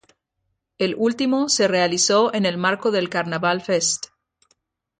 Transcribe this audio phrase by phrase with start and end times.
[0.79, 4.07] El último se realizó en el marco del Carnaval Fest.